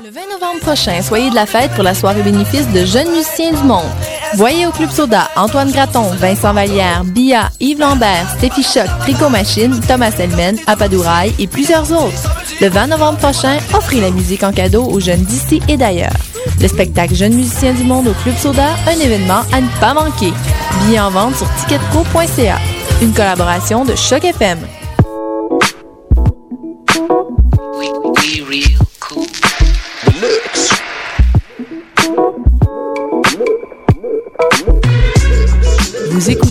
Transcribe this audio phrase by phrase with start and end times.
[0.00, 3.50] Le 20 novembre prochain, soyez de la fête pour la soirée bénéfice de Jeunes musiciens
[3.50, 3.90] du monde.
[4.34, 9.80] Voyez au Club Soda Antoine Graton, Vincent Vallière, Bia, Yves Lambert, Steffi Choc, Tricot Machine,
[9.88, 12.30] Thomas Selmen, Apadouraille et plusieurs autres.
[12.60, 16.14] Le 20 novembre prochain, offrez la musique en cadeau aux jeunes d'ici et d'ailleurs.
[16.60, 20.32] Le spectacle Jeunes musiciens du monde au Club Soda, un événement à ne pas manquer.
[20.84, 22.58] Billets en vente sur ticketpro.ca.
[23.02, 24.60] Une collaboration de Choc FM.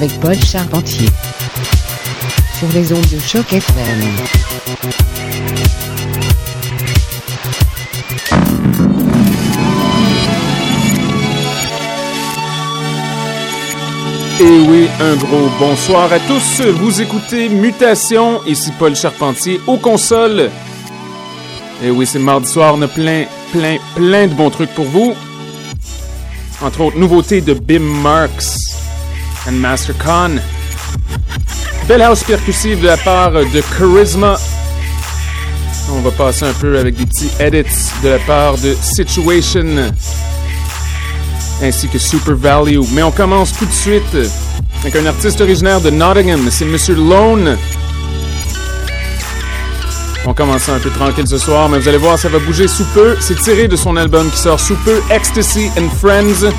[0.00, 1.08] avec Paul Charpentier
[2.56, 4.00] sur les ondes de choc FM.
[14.40, 16.60] Et oui, un gros bonsoir à tous.
[16.60, 20.50] Vous écoutez Mutation, ici Paul Charpentier aux consoles.
[21.82, 25.14] Et oui, c'est mardi soir, on a plein, plein, plein de bons trucs pour vous.
[26.62, 28.67] Entre autres, nouveautés de Bim Marks
[29.48, 30.40] and Master Khan.
[31.88, 34.36] Belle house percussive de la part de Charisma.
[35.90, 39.90] On va passer un peu avec des petits edits de la part de Situation
[41.62, 42.80] ainsi que Super Value.
[42.92, 44.16] Mais on commence tout de suite
[44.82, 47.56] avec un artiste originaire de Nottingham, c'est Monsieur Lone.
[50.26, 52.84] On commence un peu tranquille ce soir, mais vous allez voir, ça va bouger sous
[52.92, 53.16] peu.
[53.18, 56.52] C'est tiré de son album qui sort sous peu, Ecstasy and Friends,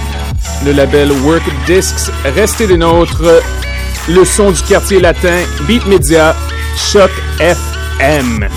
[0.65, 2.11] le label Work Discs.
[2.35, 3.21] Restez des nôtres.
[4.07, 6.35] Le son du quartier latin, Beat Media,
[6.75, 8.47] Choc FM.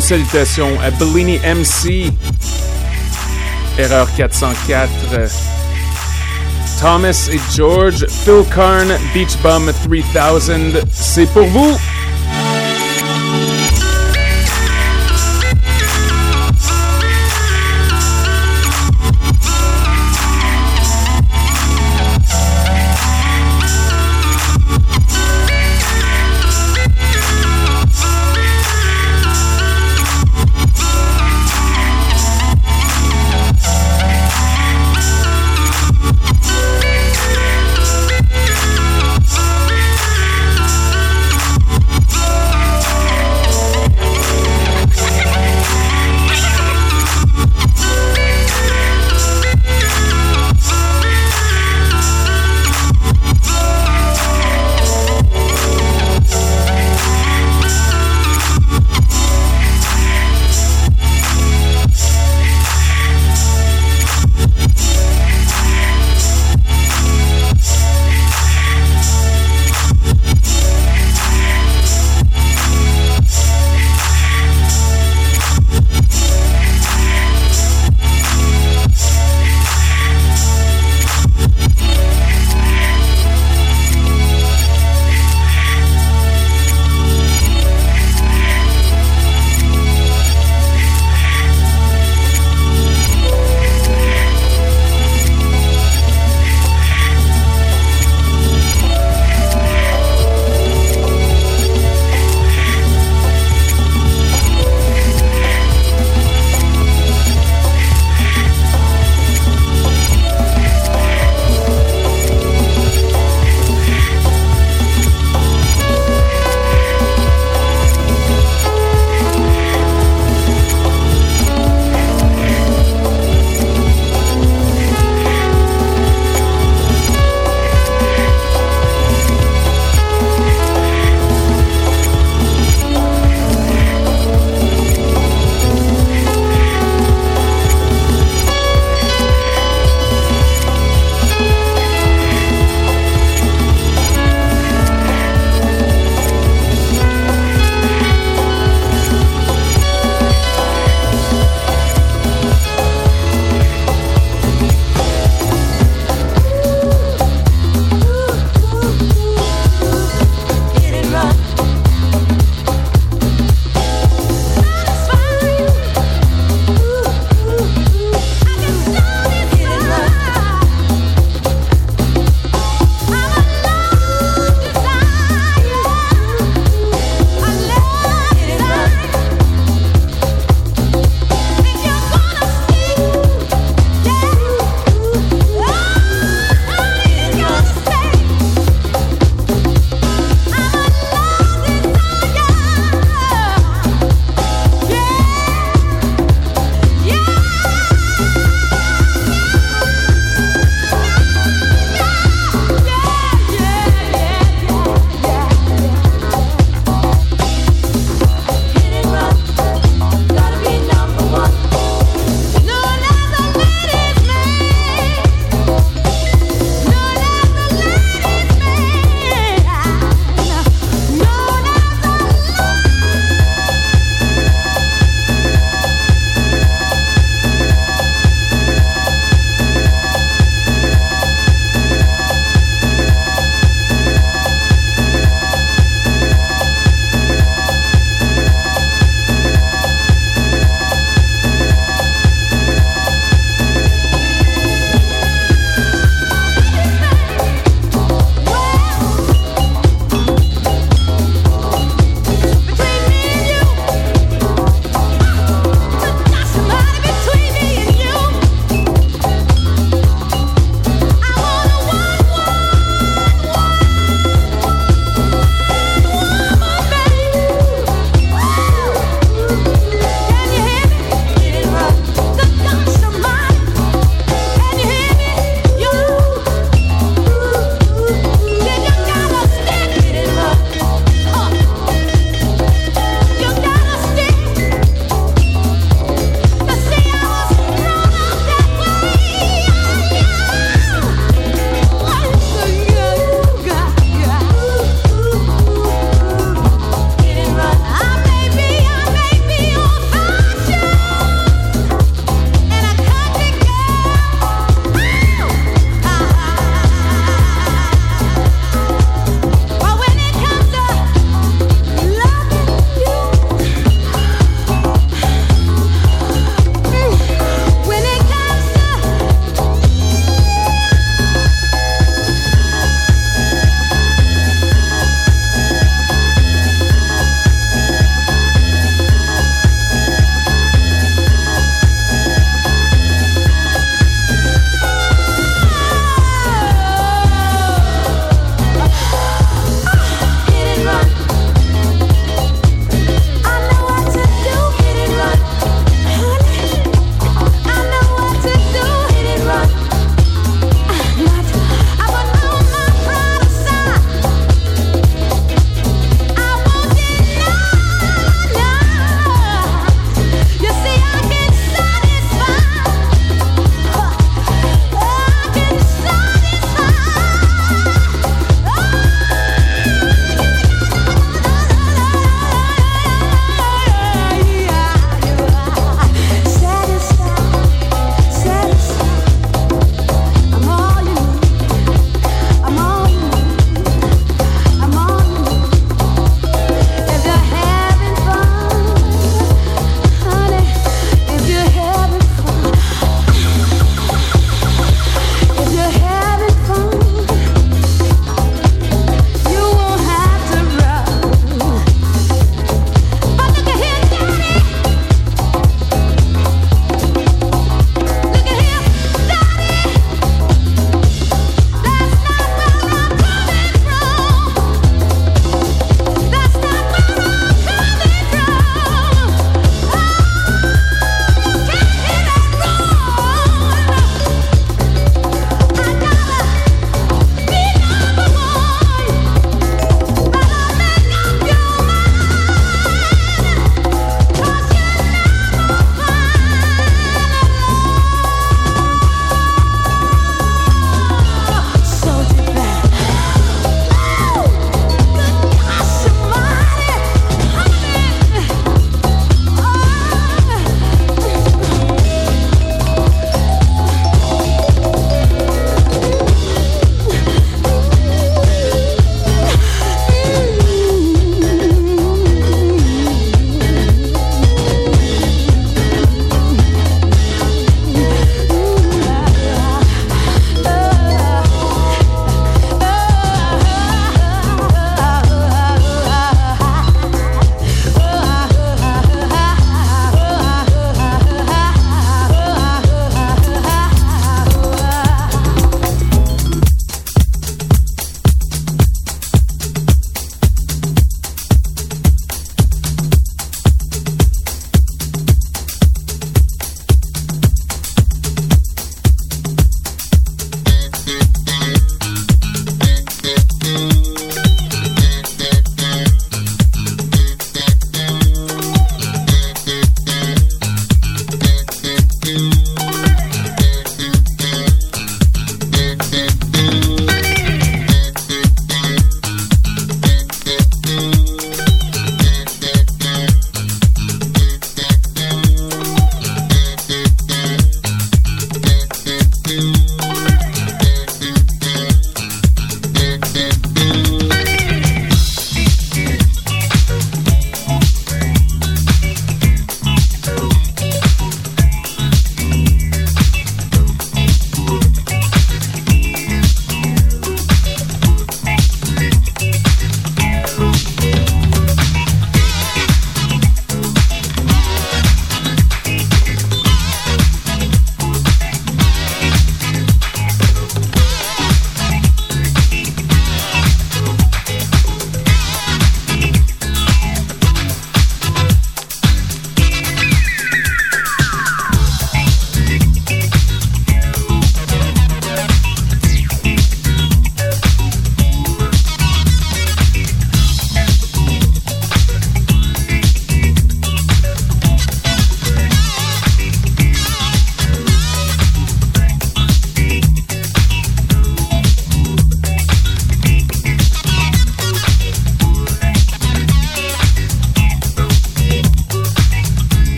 [0.00, 2.12] Salutations à Bellini MC.
[3.78, 4.90] Erreur 404.
[6.80, 8.06] Thomas et George.
[8.24, 10.82] Phil Karn, Beach Bum 3000.
[10.92, 11.76] C'est pour vous.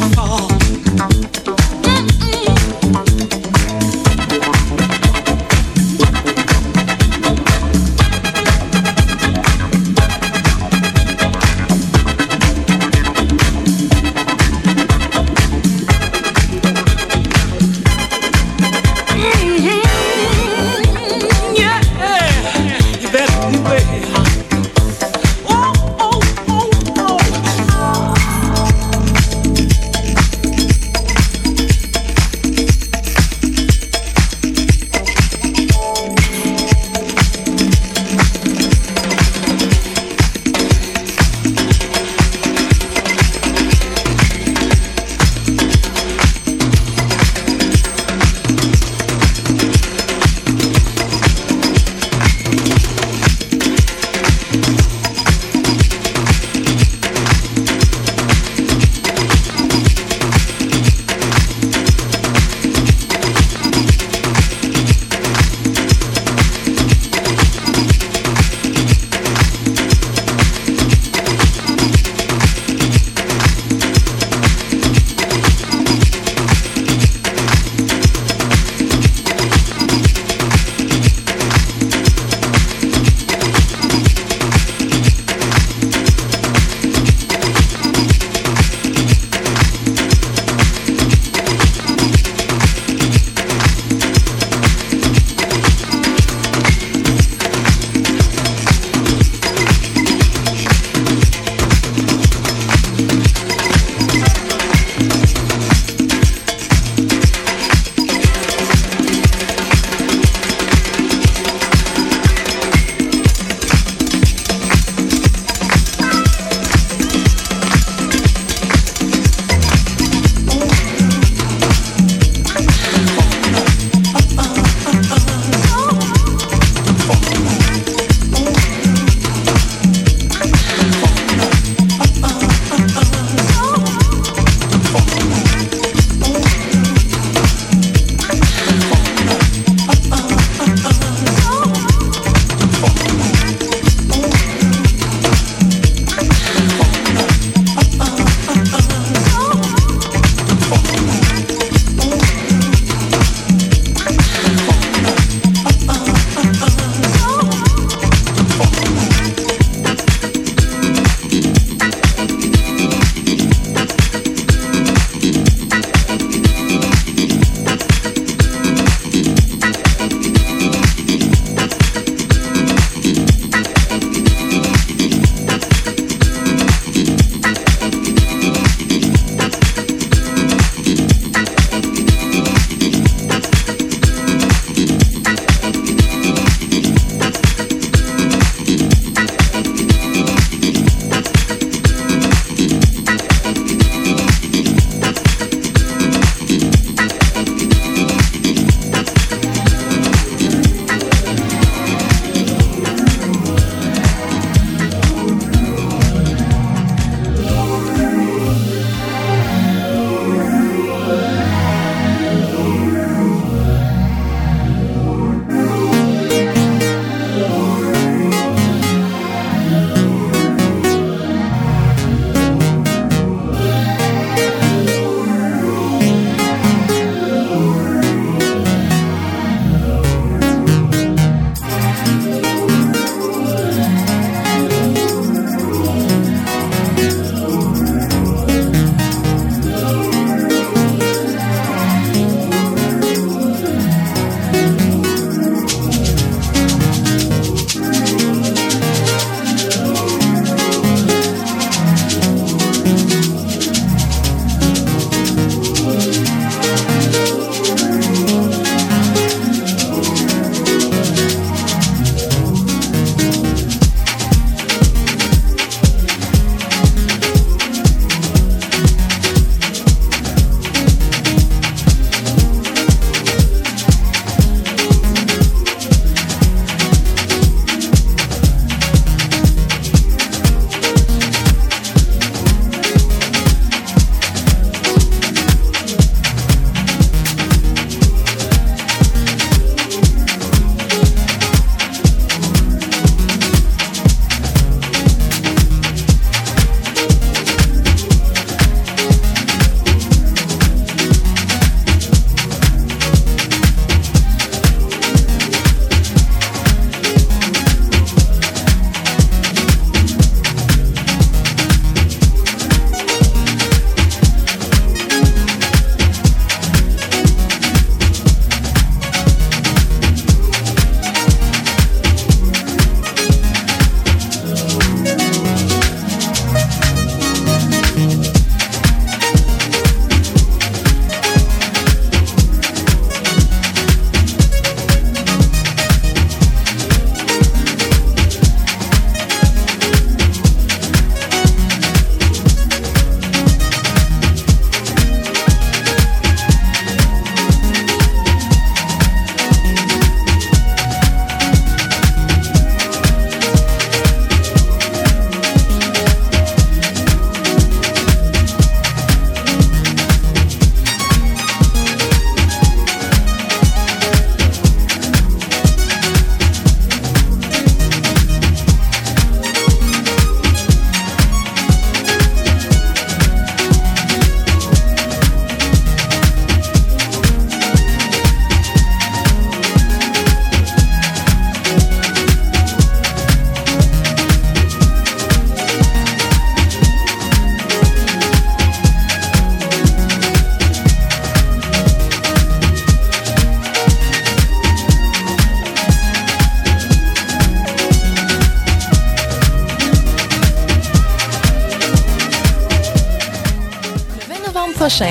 [0.00, 1.33] Fall.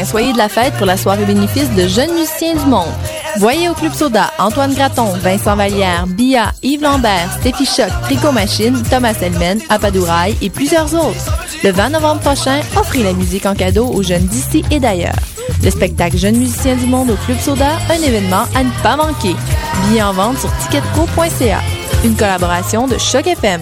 [0.06, 2.88] Soyez de la fête pour la soirée bénéfice de Jeunes musiciens du monde.
[3.38, 8.82] Voyez au Club Soda Antoine Graton, Vincent Vallière, Bia, Yves Lambert, Stéphie Choc, Tricot Machine,
[8.89, 11.38] Thomas Selmen, Apadouraille et plusieurs autres.
[11.63, 15.15] Le 20 novembre prochain, offrez la musique en cadeau aux jeunes d'ici et d'ailleurs.
[15.62, 19.36] Le spectacle Jeunes musiciens du monde au Club Soda, un événement à ne pas manquer.
[19.88, 21.60] Billets en vente sur ticketco.ca.
[22.06, 23.62] Une collaboration de Choc FM.